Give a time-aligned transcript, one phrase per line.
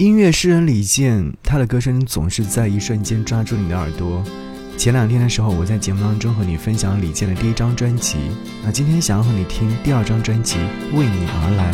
[0.00, 4.24] 音乐诗人李健，他的歌声总是在一瞬间抓住你的耳朵。
[4.74, 8.16] 前两天的时候，我在节目当中和你分享李健的第一张专辑，
[8.64, 10.56] 那今天想要和你听第二张专辑
[10.94, 11.70] 《为你而来》。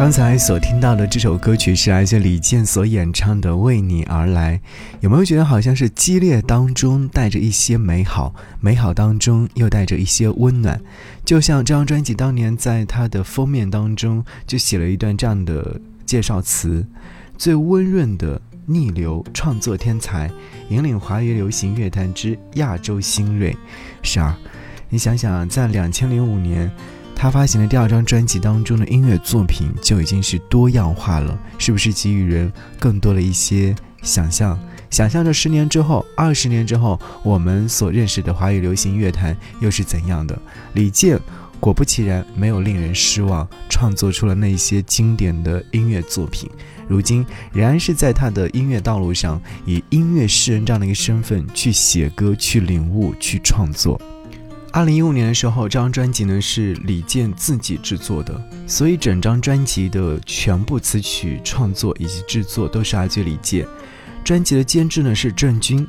[0.00, 4.56] 刚才所听到的这首歌曲是来自李健所演唱的《为你而来》，
[5.00, 10.80] 有没有觉得好像是激烈当中带着一些美好，美好当中又带着一些温暖？
[11.22, 16.82] 就像这张专辑当年在它的封面当中就写了一段这样的介绍词：
[17.36, 20.30] 最温润的逆流创作天才，
[20.70, 23.54] 引领华语流行乐坛之亚洲新锐。
[24.02, 24.38] 是啊，
[24.88, 26.70] 你想想，在两千零五年。
[27.20, 34.58] 他发行的第二张专辑当中的音乐作品就已经是多样化了，是不是给予人更多的一些想象，
[34.88, 40.40] 想象着十年之后、二十年之后，我们所认识的华语流行乐坛又是怎样的？
[40.72, 41.20] 李健
[41.60, 46.50] 果不其然没有令人失望，创作出了那些经典的音乐作品。
[46.88, 54.00] 如今仍然是在他的音乐道路上，以音乐诗人这样的一个身份去写歌、去领悟、去创作。
[54.72, 63.66] 二零一五年的时候，这张专辑呢是李健自己制作的，所以整张专辑的全部词曲创作以及制作都是来自李健。
[64.22, 65.86] 专辑的监制呢是郑钧。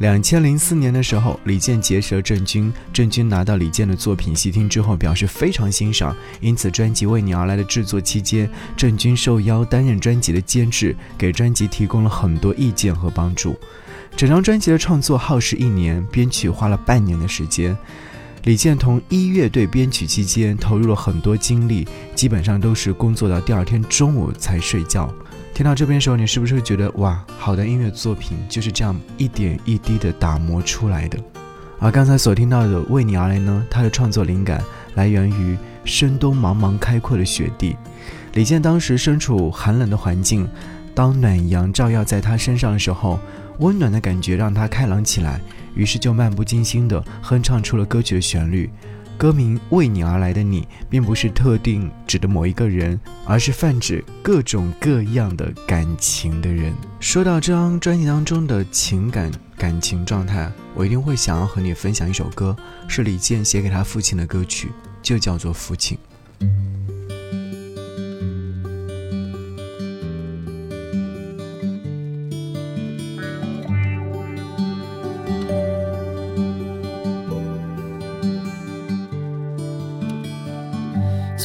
[0.00, 13.58] 两千零四年的时候，李健结识了郑钧，郑钧拿到李健的作品细听之后，表示非常欣赏，因此专辑为你而来的制作期间，郑钧受邀担任专辑的监制，给专辑提供了很多意见和帮助。
[14.14, 17.76] 整张专辑的创作耗时一年，编曲花了半年的时间。
[18.44, 25.12] 李健同一乐队编曲期间投入了很多精力，基本上都是工作到第二天中午才睡觉。
[25.52, 31.18] 听到这边时候，你是不是会觉得哇，好的音乐作品就是这样一点一滴的打磨出来的？
[31.80, 34.62] 而刚才所听到的《为你而来》呢，它的创作灵感
[34.94, 37.76] 来源于深冬茫茫开阔的雪地。
[38.34, 40.48] 李健当时身处寒冷的环境，
[40.98, 43.20] 当暖阳照耀在他身上的时候，
[43.60, 45.40] 温暖的感觉让他开朗起来，
[45.76, 48.68] 于是就漫不经心地哼唱出了歌曲的旋律。
[49.16, 56.74] 歌名《为你而来的你》并不是特定指的某一个人，而是泛指各种各样的感情的人。
[56.98, 62.56] 说到这张专辑当中的情感感情状态，我一定会想要和你分享一首歌，
[62.88, 65.96] 是李健写给他父亲的歌曲，就叫做《父亲》。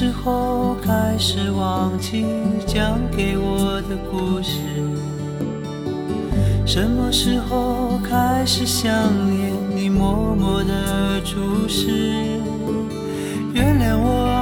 [0.00, 2.24] 时候开始忘记
[2.64, 4.60] 讲给我的故事？
[6.64, 8.92] 什么时候开始想
[9.28, 11.88] 念你默默的注视？
[13.52, 14.37] 原谅我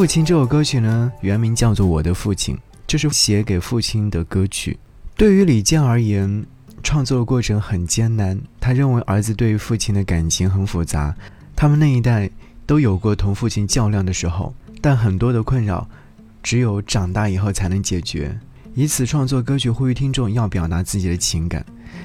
[0.00, 4.78] 父亲这首歌曲呢，原名叫做《我的父亲》，这是写给父亲的歌曲。
[5.14, 6.42] 对于李健而言，
[6.82, 8.40] 创作的过程很艰难。
[8.58, 11.14] 他认为儿子对于父亲的感情很复杂，
[11.54, 12.30] 他们那一代
[12.64, 15.86] 都有过同父亲较量的时候，但很多的困扰，
[16.42, 18.34] 只有长大以后才能解决。
[18.74, 21.62] 以此创作歌曲，呼吁听众要表达自己的情感。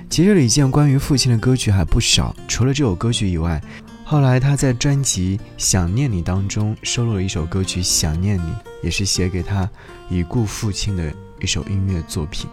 [0.10, 3.64] 其实李健关于父亲的歌曲还不少，除了这首歌曲以外，
[4.08, 8.44] 后来他在专辑《想念你》当中收录了一首歌曲《想念你》，
[8.84, 9.68] 也是写给他
[10.12, 12.48] 已故父亲的一首音乐作品。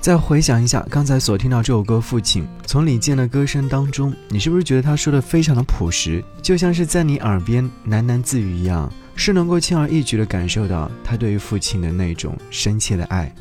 [0.00, 13.32] 再回想一下刚才所听到这首歌《父亲》，从李健的歌声当中，你是不是觉得他说的非常的朴实，就像是在你耳边喃喃自语一样，是能够轻而易举的感受到他对于父亲的那种深切的爱。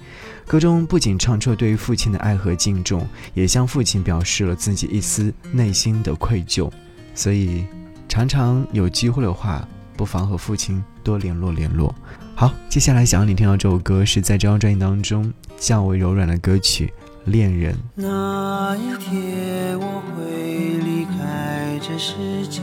[0.46, 6.70] 歌中不仅唱出了对于父亲的爱和敬重，也向父亲表示了自己一丝内心的愧疚。
[7.16, 7.66] 所以，
[8.10, 11.96] 常常有机会的话，不妨和父亲多联络联络。
[12.36, 16.94] 好，接下来想要你听到这首歌，是在这张专辑当中较为柔软的歌曲
[17.32, 17.74] 《恋人》。
[17.96, 22.62] 那一天我会离开这世界，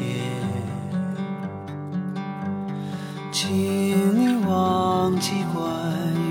[3.32, 5.64] 请你忘记关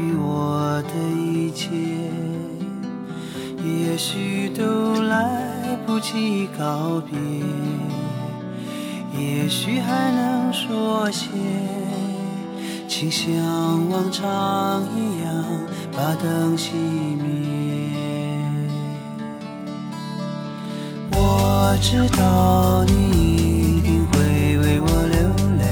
[0.06, 1.70] 于我的一切，
[3.58, 7.18] 也许都来不及告别，
[9.18, 11.28] 也许还能说些，
[12.88, 13.30] 请像
[13.90, 15.46] 往常一样
[15.92, 17.22] 把灯熄灭。
[21.12, 22.94] 我知道你
[23.78, 25.20] 一定会为我流
[25.58, 25.64] 泪，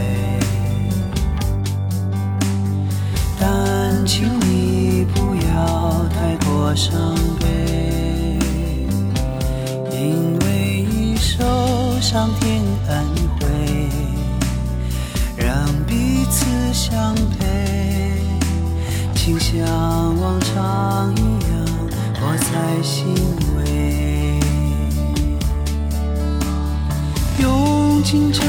[3.39, 8.37] 但请你不要太过伤悲，
[9.91, 12.58] 因为一受上天
[16.89, 17.45] 相陪，
[19.13, 19.63] 请像
[20.19, 21.49] 往常一样
[22.19, 23.13] 我在欣
[23.55, 24.39] 慰。
[27.39, 28.41] 用尽这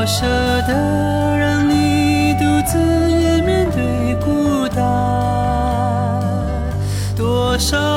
[0.00, 0.24] 么舍
[0.66, 0.72] 得
[1.36, 2.78] 让你独自
[3.42, 4.80] 面对孤单？
[7.14, 7.89] 多少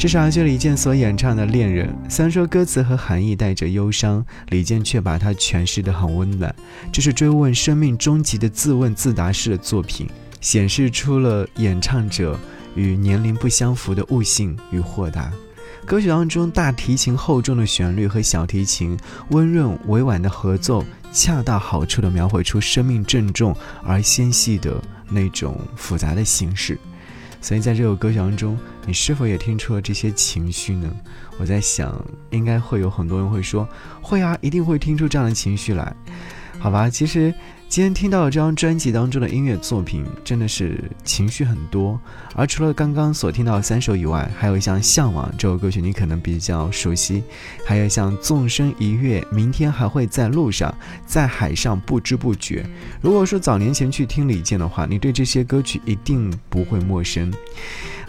[0.00, 6.54] 这是阿薛李健所演唱的《恋人》，虽然说歌词和含义带着忧伤，李健却把它诠释得很温暖。
[6.90, 10.08] 这是追问生命终极的自问自答式的作品，
[10.40, 12.40] 显示出了演唱者
[12.74, 15.30] 与年龄不相符的悟性与豁达。
[15.84, 23.54] 歌曲当中大提琴厚重的旋律和小提琴温润委婉的合奏，恰到好处地描绘出生命郑重
[23.84, 26.78] 而纤细的那种复杂的形式。
[27.40, 30.90] 所以在这首歌曲当中，你是否也听出了这些情绪呢？
[31.38, 31.94] 我在想，
[32.30, 33.66] 应该会有很多人会说，
[34.02, 35.94] 会啊，一定会听出这样的情绪来。
[36.60, 37.34] 好吧，其实。
[37.70, 41.96] 今天听到这张专辑当中的音乐作品，真的是情绪很多。
[42.34, 47.22] 而除了刚刚所听到的三首以外，还有像《向往》这首歌曲，你可能比较熟悉；
[47.64, 50.74] 还有像《纵身一跃》，明天还会在路上，
[51.06, 52.66] 在海上不知不觉。
[53.00, 57.32] 如果说早年前去听李健的话，你对这些歌曲一定不会陌生。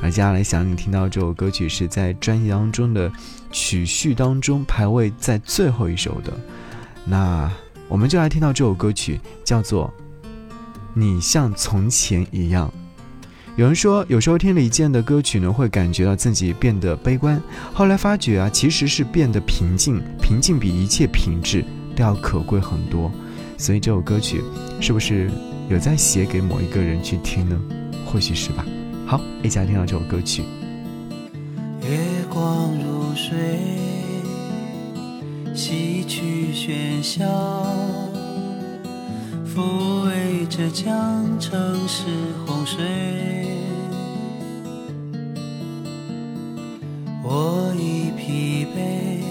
[0.01, 3.11] 而接下来想你听到这首歌曲，是在专辑当中的
[3.51, 6.33] 曲序当中排位在最后一首的，
[7.05, 7.51] 那。
[7.91, 9.93] 我们就来听到这首歌曲，叫做
[10.93, 12.69] 《你像从前一样》。
[13.57, 17.39] 有人说，有时候听李健的歌曲呢，会感觉到自己变得悲观。
[17.73, 23.11] 后来发觉啊，其实是变得平静，平静比一切品质都要可贵很多。
[23.57, 24.41] 所以这首歌曲，
[24.79, 25.29] 是不是
[25.67, 27.59] 有在写给某一个人去听呢？
[28.05, 28.65] 或许是吧。
[29.05, 30.43] 好，一起来听到这首歌曲。
[31.81, 33.80] 月光如水。
[35.53, 37.25] 西去喧嚣，
[39.45, 42.05] 抚慰着江城市
[42.45, 42.79] 洪水。
[47.23, 49.21] 我已疲惫，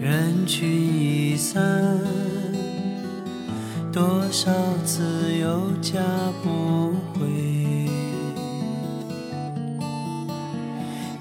[0.00, 1.98] 人群已散，
[3.92, 4.50] 多少
[4.84, 6.00] 次又加
[6.42, 7.26] 不回。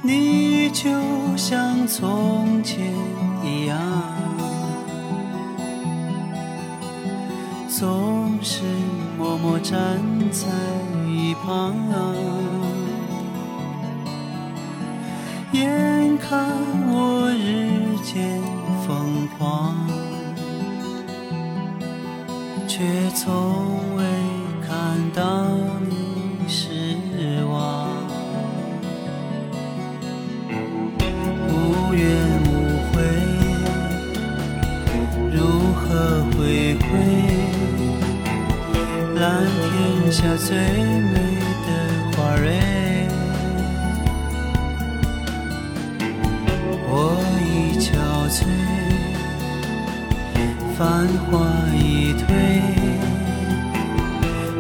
[0.02, 0.90] 你就
[1.36, 3.15] 像从前。
[8.48, 8.62] 是
[9.18, 9.76] 默默站
[10.30, 10.48] 在
[11.10, 11.74] 一旁，
[15.52, 16.48] 眼看
[16.88, 18.40] 我日渐
[18.86, 19.76] 疯狂，
[22.68, 24.04] 却从未
[24.68, 25.48] 看到
[40.16, 41.14] 下最美
[41.66, 41.70] 的
[42.16, 42.48] 花蕊，
[46.88, 46.90] 我
[47.44, 47.86] 已憔
[48.30, 48.40] 悴，
[50.78, 51.28] 繁华
[51.76, 52.26] 已退，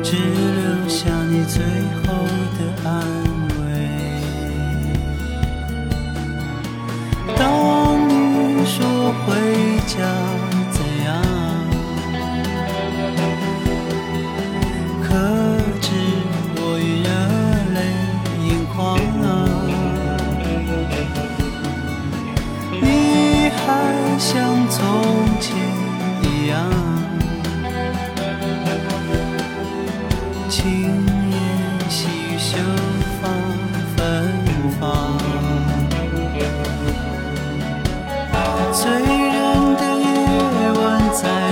[0.03, 1.63] 只留下你最
[2.03, 2.05] 后
[2.57, 2.91] 的安
[3.61, 3.63] 慰。
[7.37, 7.39] 当
[8.09, 8.11] 你
[8.65, 8.75] 说
[9.25, 9.31] 回
[9.87, 10.34] 家。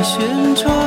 [0.04, 0.83] 旋转。